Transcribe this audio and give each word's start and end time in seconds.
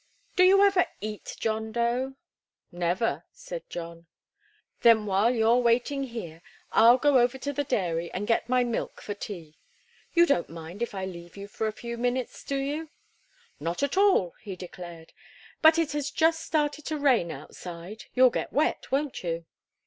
Do 0.35 0.43
you 0.43 0.65
ever 0.65 0.87
eat, 0.99 1.35
John 1.39 1.71
Dough?" 1.71 2.15
"Never," 2.71 3.25
said 3.31 3.69
John. 3.69 4.07
"Then, 4.81 5.05
while 5.05 5.29
you're 5.29 5.57
waiting 5.57 6.05
here, 6.05 6.41
I'll 6.71 6.97
go 6.97 7.19
over 7.19 7.37
to 7.37 7.53
the 7.53 7.63
dairy 7.63 8.11
and 8.11 8.25
get 8.25 8.49
my 8.49 8.63
milk 8.63 8.99
for 8.99 9.13
tea. 9.13 9.59
You 10.13 10.25
don't 10.25 10.49
mind 10.49 10.81
if 10.81 10.95
I 10.95 11.05
leave 11.05 11.37
you 11.37 11.47
for 11.47 11.67
a 11.67 11.71
few 11.71 11.99
minutes, 11.99 12.43
do 12.43 12.55
you?" 12.57 12.89
"Not 13.59 13.83
at 13.83 13.95
all," 13.95 14.33
he 14.41 14.55
declared. 14.55 15.13
"But 15.61 15.77
it 15.77 15.91
has 15.91 16.09
just 16.09 16.41
started 16.43 16.83
to 16.85 16.97
rain, 16.97 17.29
outside; 17.29 18.05
you'll 18.15 18.31
get 18.31 18.51
wet, 18.51 18.91
won't 18.91 19.23
you?" 19.23 19.45